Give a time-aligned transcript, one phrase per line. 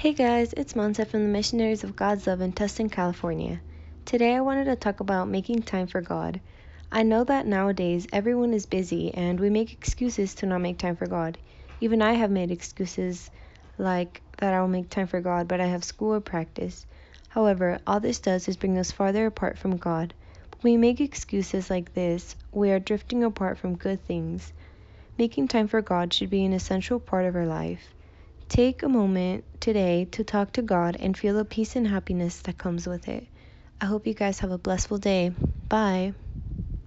[0.00, 3.60] Hey guys, it's Monse from the Missionaries of God's Love in Tustin, California.
[4.06, 6.40] Today I wanted to talk about making time for God.
[6.90, 10.96] I know that nowadays everyone is busy and we make excuses to not make time
[10.96, 11.36] for God.
[11.82, 13.30] Even I have made excuses
[13.76, 16.86] like that I will make time for God, but I have school or practice.
[17.28, 20.14] However, all this does is bring us farther apart from God.
[20.62, 24.54] When we make excuses like this, we are drifting apart from good things.
[25.18, 27.92] Making time for God should be an essential part of our life.
[28.50, 32.58] Take a moment today to talk to God and feel the peace and happiness that
[32.58, 33.28] comes with it.
[33.80, 35.30] I hope you guys have a blissful day.
[35.68, 36.14] Bye.